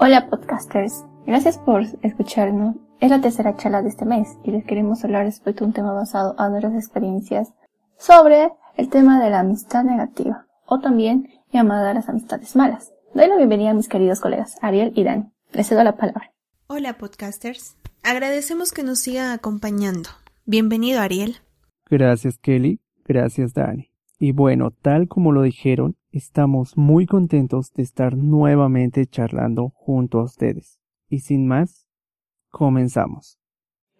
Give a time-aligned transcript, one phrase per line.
[0.00, 2.76] Hola podcasters, gracias por escucharnos.
[3.00, 5.92] Es la tercera charla de este mes y les queremos hablar respecto a un tema
[5.92, 7.52] basado en nuestras experiencias
[7.98, 12.92] sobre el tema de la amistad negativa o también llamada las amistades malas.
[13.12, 15.32] Doy la bienvenida a mis queridos colegas Ariel y Dani.
[15.50, 16.32] Les cedo la palabra.
[16.68, 20.10] Hola podcasters, agradecemos que nos sigan acompañando.
[20.46, 21.38] Bienvenido Ariel.
[21.90, 23.90] Gracias Kelly, gracias Dani.
[24.20, 30.24] Y bueno, tal como lo dijeron, estamos muy contentos de estar nuevamente charlando junto a
[30.24, 30.78] ustedes.
[31.08, 31.86] Y sin más,
[32.50, 33.38] comenzamos.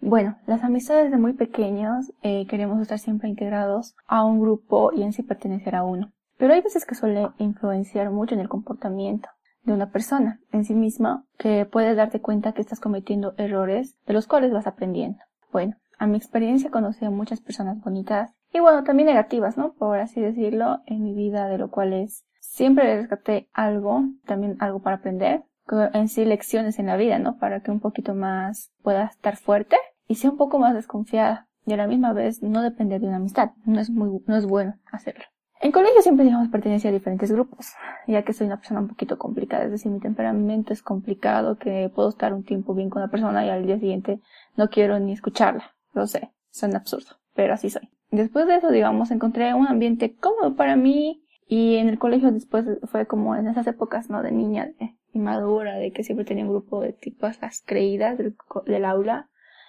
[0.00, 5.02] Bueno, las amistades de muy pequeños eh, queremos estar siempre integrados a un grupo y
[5.02, 6.12] en sí pertenecer a uno.
[6.36, 9.28] Pero hay veces que suele influenciar mucho en el comportamiento
[9.62, 14.14] de una persona en sí misma que puedes darte cuenta que estás cometiendo errores de
[14.14, 15.18] los cuales vas aprendiendo.
[15.52, 19.74] Bueno, a mi experiencia conocí a muchas personas bonitas y bueno, también negativas, ¿no?
[19.74, 24.80] Por así decirlo, en mi vida, de lo cual es, siempre rescaté algo, también algo
[24.80, 25.44] para aprender,
[25.92, 27.38] en sí lecciones en la vida, ¿no?
[27.38, 31.74] Para que un poquito más pueda estar fuerte y sea un poco más desconfiada y
[31.74, 33.50] a la misma vez no depender de una amistad.
[33.66, 35.24] No es muy, no es bueno hacerlo.
[35.60, 37.72] En colegio siempre, digamos, pertenecía a diferentes grupos,
[38.06, 41.90] ya que soy una persona un poquito complicada, es decir, mi temperamento es complicado, que
[41.92, 44.20] puedo estar un tiempo bien con una persona y al día siguiente
[44.56, 45.74] no quiero ni escucharla.
[45.92, 47.90] Lo sé, suena absurdo, pero así soy.
[48.10, 52.66] Después de eso, digamos, encontré un ambiente cómodo para mí y en el colegio después
[52.84, 54.22] fue como en esas épocas, ¿no?
[54.22, 58.36] De niña de, inmadura, de que siempre tenía un grupo de tipas las creídas del,
[58.66, 59.28] del aula,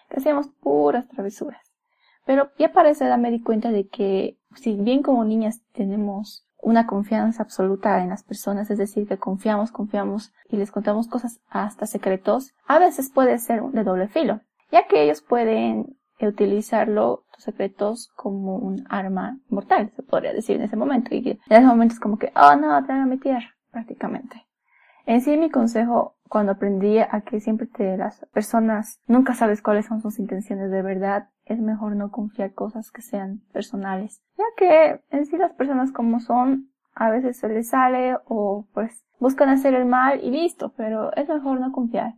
[0.10, 1.62] que hacíamos puras travesuras.
[2.26, 6.46] Pero ya para esa edad me di cuenta de que si bien como niñas tenemos
[6.62, 11.40] una confianza absoluta en las personas, es decir, que confiamos, confiamos y les contamos cosas
[11.50, 17.44] hasta secretos, a veces puede ser de doble filo, ya que ellos pueden utilizarlo, tus
[17.46, 21.16] secretos, como un arma mortal, se podría decir en ese momento.
[21.16, 24.46] Y en ese momento es como que, oh no, te van a meter, prácticamente.
[25.06, 29.88] En sí, mi consejo, cuando aprendí a que siempre te, las personas nunca sabes cuáles
[29.88, 34.22] son sus intenciones de verdad, es mejor no confiar cosas que sean personales.
[34.38, 39.06] Ya que en sí las personas como son, a veces se les sale o pues
[39.20, 42.14] buscan hacer el mal y listo, pero es mejor no confiar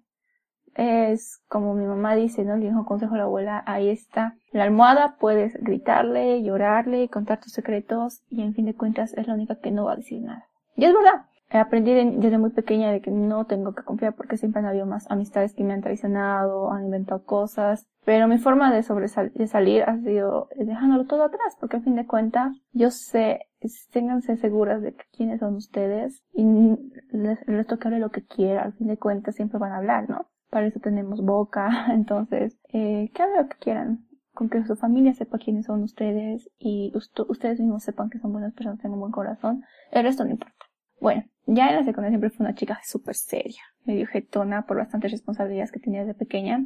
[0.76, 2.56] es como mi mamá dice, ¿no?
[2.56, 4.36] Le dijo consejo a la abuela, ahí está.
[4.52, 9.34] La almohada puedes gritarle, llorarle, contar tus secretos y en fin de cuentas es la
[9.34, 10.46] única que no va a decir nada.
[10.76, 11.26] Y es verdad.
[11.54, 15.12] Aprendí desde muy pequeña de que no tengo que confiar porque siempre han habido más
[15.12, 17.86] amistades que me han traicionado, han inventado cosas.
[18.06, 21.96] Pero mi forma de sobresalir, de salir ha sido dejándolo todo atrás porque a fin
[21.98, 23.48] de cuentas yo sé,
[23.92, 26.46] ténganse seguras de quiénes son ustedes y
[27.12, 28.64] les, les toque lo que quiera.
[28.64, 30.28] Al fin de cuentas siempre van a hablar, ¿no?
[30.52, 35.14] Para eso tenemos boca, entonces, eh, que hagan lo que quieran, con que su familia
[35.16, 39.12] sepa quiénes son ustedes y ustedes mismos sepan que son buenas personas, tengan un buen
[39.12, 40.56] corazón, el resto no importa.
[41.00, 45.12] Bueno, ya en la secundaria siempre fue una chica súper seria, medio jetona por bastantes
[45.12, 46.64] responsabilidades que tenía de pequeña,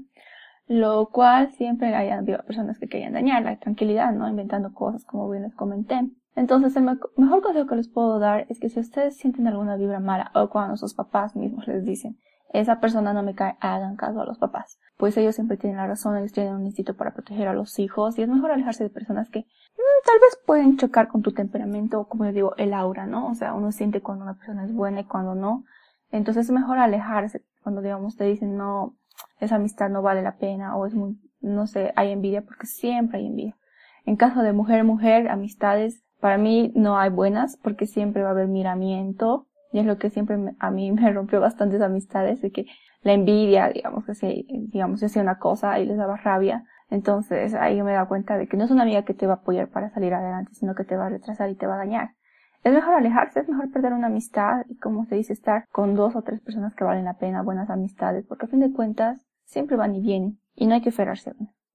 [0.68, 4.28] lo cual siempre habido personas que querían dañar la tranquilidad, ¿no?
[4.28, 6.10] Inventando cosas como bien les comenté.
[6.36, 10.00] Entonces, el mejor consejo que les puedo dar es que si ustedes sienten alguna vibra
[10.00, 12.18] mala o cuando sus papás mismos les dicen,
[12.60, 14.80] esa persona no me cae, hagan caso a los papás.
[14.98, 18.18] Pues ellos siempre tienen la razón, ellos tienen un instinto para proteger a los hijos
[18.18, 22.00] y es mejor alejarse de personas que mm, tal vez pueden chocar con tu temperamento
[22.00, 23.28] o como yo digo, el aura, ¿no?
[23.28, 25.64] O sea, uno siente cuando una persona es buena y cuando no.
[26.12, 28.96] Entonces es mejor alejarse cuando digamos te dicen no,
[29.40, 33.20] esa amistad no vale la pena o es muy, no sé, hay envidia porque siempre
[33.20, 33.58] hay envidia.
[34.06, 38.48] En caso de mujer-mujer, amistades, para mí no hay buenas porque siempre va a haber
[38.48, 42.66] miramiento y es lo que siempre a mí me rompió bastantes amistades, de que
[43.02, 46.64] la envidia, digamos, que se, digamos, hacía una cosa y les daba rabia.
[46.90, 49.34] Entonces ahí yo me da cuenta de que no es una amiga que te va
[49.34, 51.80] a apoyar para salir adelante, sino que te va a retrasar y te va a
[51.80, 52.12] dañar.
[52.64, 56.16] Es mejor alejarse, es mejor perder una amistad y como se dice, estar con dos
[56.16, 59.76] o tres personas que valen la pena, buenas amistades, porque a fin de cuentas siempre
[59.76, 61.34] van y vienen y no hay que aferrarse.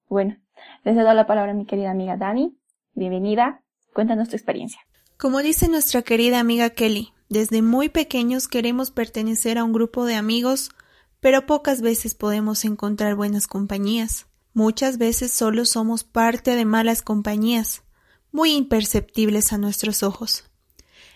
[0.09, 0.37] Bueno,
[0.85, 2.57] les doy la palabra a mi querida amiga Dani.
[2.95, 3.61] Bienvenida.
[3.93, 4.81] Cuéntanos tu experiencia.
[5.19, 10.17] Como dice nuestra querida amiga Kelly, desde muy pequeños queremos pertenecer a un grupo de
[10.17, 10.71] amigos,
[11.21, 14.27] pero pocas veces podemos encontrar buenas compañías.
[14.53, 17.83] Muchas veces solo somos parte de malas compañías,
[18.33, 20.45] muy imperceptibles a nuestros ojos.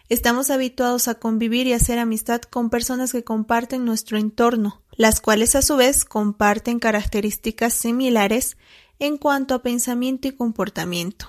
[0.09, 5.57] Estamos habituados a convivir y hacer amistad con personas que comparten nuestro entorno, las cuales
[5.57, 8.57] a su vez comparten características similares
[9.01, 11.29] en cuanto a pensamiento y comportamiento.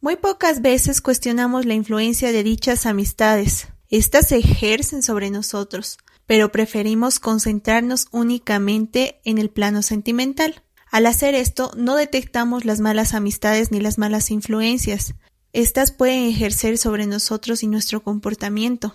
[0.00, 6.50] Muy pocas veces cuestionamos la influencia de dichas amistades, estas se ejercen sobre nosotros, pero
[6.50, 10.62] preferimos concentrarnos únicamente en el plano sentimental.
[10.90, 15.14] Al hacer esto, no detectamos las malas amistades ni las malas influencias.
[15.52, 18.94] Estas pueden ejercer sobre nosotros y nuestro comportamiento.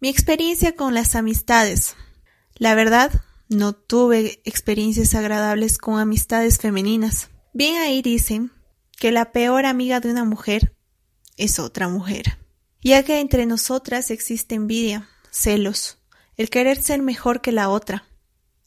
[0.00, 1.96] Mi experiencia con las amistades.
[2.54, 7.30] La verdad, no tuve experiencias agradables con amistades femeninas.
[7.52, 8.52] Bien ahí dicen
[8.96, 10.76] que la peor amiga de una mujer
[11.36, 12.38] es otra mujer,
[12.82, 15.98] ya que entre nosotras existe envidia, celos,
[16.36, 18.04] el querer ser mejor que la otra.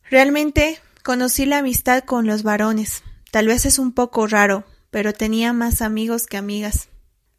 [0.09, 3.03] Realmente conocí la amistad con los varones.
[3.31, 6.89] Tal vez es un poco raro, pero tenía más amigos que amigas.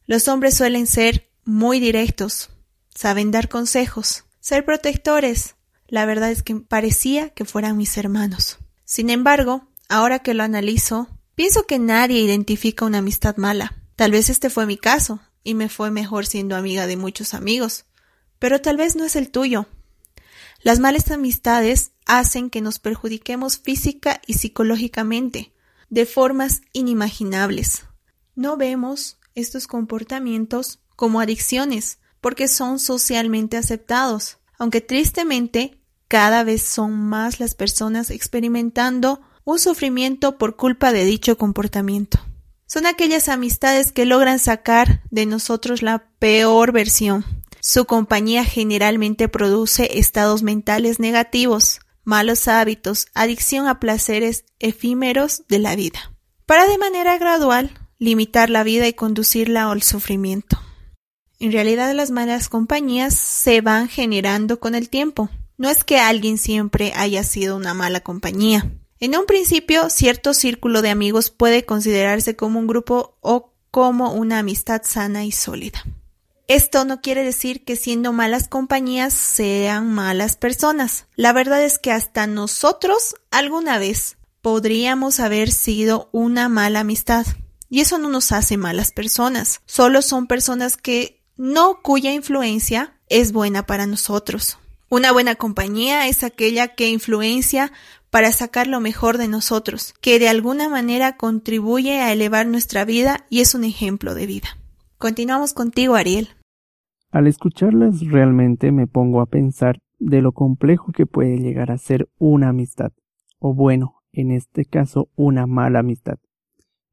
[0.06, 2.50] Los hombres suelen ser muy directos,
[2.94, 5.54] saben dar consejos, ser protectores.
[5.86, 8.58] La verdad es que parecía que fueran mis hermanos.
[8.84, 13.76] Sin embargo, ahora que lo analizo, pienso que nadie identifica una amistad mala.
[13.96, 17.84] Tal vez este fue mi caso, y me fue mejor siendo amiga de muchos amigos,
[18.38, 19.66] pero tal vez no es el tuyo.
[20.62, 25.52] Las malas amistades hacen que nos perjudiquemos física y psicológicamente,
[25.90, 27.84] de formas inimaginables.
[28.34, 36.94] No vemos estos comportamientos como adicciones, porque son socialmente aceptados, aunque tristemente cada vez son
[36.94, 42.18] más las personas experimentando un sufrimiento por culpa de dicho comportamiento.
[42.74, 47.24] Son aquellas amistades que logran sacar de nosotros la peor versión.
[47.60, 55.76] Su compañía generalmente produce estados mentales negativos, malos hábitos, adicción a placeres efímeros de la
[55.76, 56.16] vida,
[56.46, 60.58] para de manera gradual limitar la vida y conducirla al sufrimiento.
[61.38, 65.30] En realidad las malas compañías se van generando con el tiempo.
[65.58, 68.68] No es que alguien siempre haya sido una mala compañía.
[69.04, 74.38] En un principio, cierto círculo de amigos puede considerarse como un grupo o como una
[74.38, 75.84] amistad sana y sólida.
[76.48, 81.04] Esto no quiere decir que siendo malas compañías sean malas personas.
[81.16, 87.26] La verdad es que hasta nosotros alguna vez podríamos haber sido una mala amistad.
[87.68, 89.60] Y eso no nos hace malas personas.
[89.66, 94.56] Solo son personas que no cuya influencia es buena para nosotros.
[94.88, 97.72] Una buena compañía es aquella que influencia
[98.14, 103.26] para sacar lo mejor de nosotros, que de alguna manera contribuye a elevar nuestra vida
[103.28, 104.46] y es un ejemplo de vida.
[104.98, 106.28] Continuamos contigo, Ariel.
[107.10, 112.08] Al escucharlas realmente me pongo a pensar de lo complejo que puede llegar a ser
[112.18, 112.92] una amistad,
[113.40, 116.20] o bueno, en este caso una mala amistad,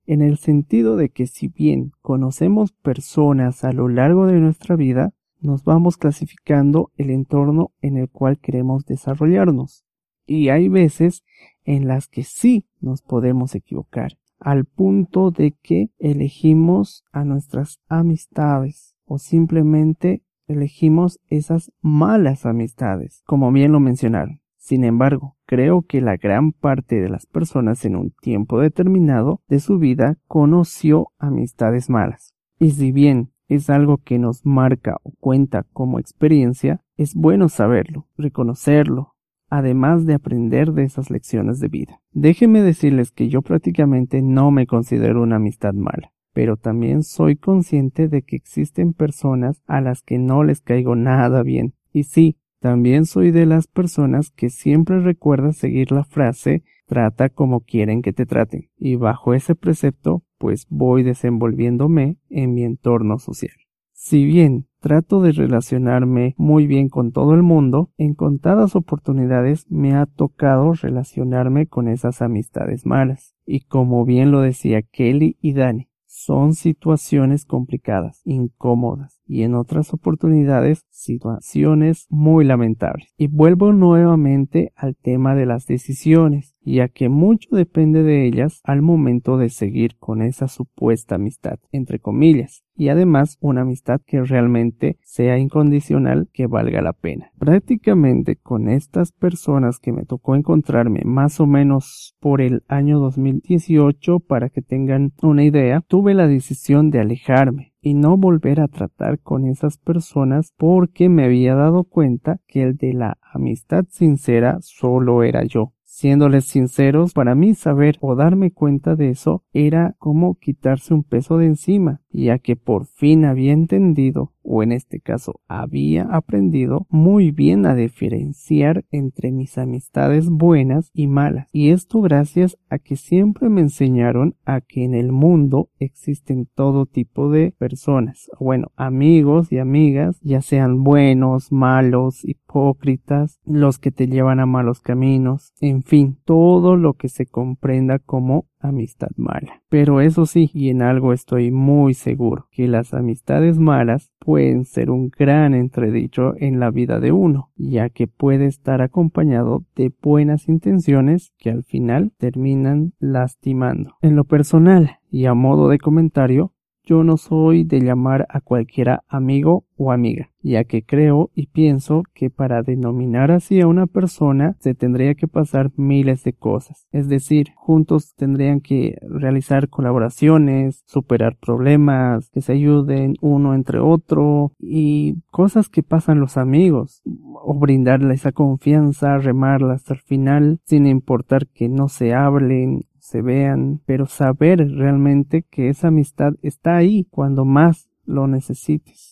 [0.07, 5.13] en el sentido de que si bien conocemos personas a lo largo de nuestra vida,
[5.39, 9.85] nos vamos clasificando el entorno en el cual queremos desarrollarnos.
[10.31, 11.25] Y hay veces
[11.65, 18.95] en las que sí nos podemos equivocar, al punto de que elegimos a nuestras amistades
[19.03, 24.39] o simplemente elegimos esas malas amistades, como bien lo mencionaron.
[24.55, 29.59] Sin embargo, creo que la gran parte de las personas en un tiempo determinado de
[29.59, 32.33] su vida conoció amistades malas.
[32.57, 38.07] Y si bien es algo que nos marca o cuenta como experiencia, es bueno saberlo,
[38.15, 39.15] reconocerlo,
[39.51, 42.01] además de aprender de esas lecciones de vida.
[42.13, 48.07] Déjenme decirles que yo prácticamente no me considero una amistad mala, pero también soy consciente
[48.07, 51.75] de que existen personas a las que no les caigo nada bien.
[51.91, 57.61] Y sí, también soy de las personas que siempre recuerda seguir la frase trata como
[57.61, 58.69] quieren que te traten.
[58.77, 63.55] Y bajo ese precepto, pues voy desenvolviéndome en mi entorno social.
[63.91, 69.93] Si bien trato de relacionarme muy bien con todo el mundo, en contadas oportunidades me
[69.93, 73.35] ha tocado relacionarme con esas amistades malas.
[73.45, 79.93] Y como bien lo decía Kelly y Dani, son situaciones complicadas, incómodas y en otras
[79.93, 83.13] oportunidades situaciones muy lamentables.
[83.17, 88.81] Y vuelvo nuevamente al tema de las decisiones, ya que mucho depende de ellas al
[88.81, 94.97] momento de seguir con esa supuesta amistad, entre comillas, y además una amistad que realmente
[95.03, 97.31] sea incondicional, que valga la pena.
[97.37, 104.19] Prácticamente con estas personas que me tocó encontrarme más o menos por el año 2018,
[104.19, 109.19] para que tengan una idea, tuve la decisión de alejarme y no volver a tratar
[109.19, 115.23] con esas personas porque me había dado cuenta que el de la amistad sincera solo
[115.23, 115.73] era yo.
[116.01, 121.37] Siéndoles sinceros, para mí saber o darme cuenta de eso era como quitarse un peso
[121.37, 127.31] de encima, ya que por fin había entendido o en este caso había aprendido muy
[127.31, 131.47] bien a diferenciar entre mis amistades buenas y malas.
[131.53, 136.85] Y esto gracias a que siempre me enseñaron a que en el mundo existen todo
[136.85, 144.07] tipo de personas, bueno, amigos y amigas, ya sean buenos, malos, hipócritas, los que te
[144.07, 149.61] llevan a malos caminos, en fin, todo lo que se comprenda como amistad mala.
[149.69, 154.89] Pero eso sí, y en algo estoy muy seguro, que las amistades malas pueden ser
[154.89, 160.47] un gran entredicho en la vida de uno, ya que puede estar acompañado de buenas
[160.47, 163.95] intenciones que al final terminan lastimando.
[164.01, 166.53] En lo personal, y a modo de comentario,
[166.83, 172.03] yo no soy de llamar a cualquiera amigo o amiga, ya que creo y pienso
[172.13, 176.87] que para denominar así a una persona se tendría que pasar miles de cosas.
[176.91, 184.53] Es decir, juntos tendrían que realizar colaboraciones, superar problemas, que se ayuden uno entre otro
[184.59, 187.01] y cosas que pasan los amigos,
[187.43, 193.21] o brindarle esa confianza, remarla hasta el final, sin importar que no se hablen se
[193.21, 199.10] vean, pero saber realmente que esa amistad está ahí cuando más lo necesites.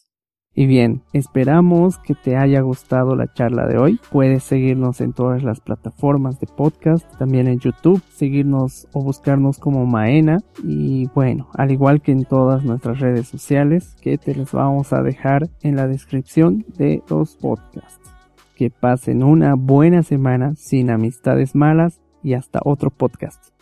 [0.56, 4.00] Y bien, esperamos que te haya gustado la charla de hoy.
[4.12, 9.86] Puedes seguirnos en todas las plataformas de podcast, también en YouTube, seguirnos o buscarnos como
[9.86, 10.40] Maena.
[10.64, 15.04] Y bueno, al igual que en todas nuestras redes sociales, que te les vamos a
[15.04, 18.12] dejar en la descripción de los podcasts.
[18.56, 23.54] Que pasen una buena semana sin amistades malas y hasta otro podcast.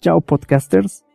[0.00, 1.09] Chao podcasters.